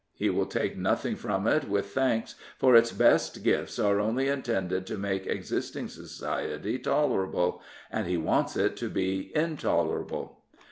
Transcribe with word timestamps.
He 0.15 0.31
will 0.31 0.47
take 0.47 0.75
nothing 0.79 1.15
from 1.15 1.45
it 1.45 1.69
with 1.69 1.91
thanks, 1.91 2.33
for 2.57 2.75
its 2.75 2.91
best 2.91 3.43
gifts 3.43 3.77
are 3.77 3.99
only 3.99 4.29
intended 4.29 4.87
to 4.87 4.97
make 4.97 5.27
existing 5.27 5.89
society 5.89 6.79
tolerable, 6.79 7.61
and 7.91 8.07
he 8.07 8.17
wants 8.17 8.57
it 8.57 8.75
to 8.77 8.89
be 8.89 9.31
intolerable. 9.35 10.39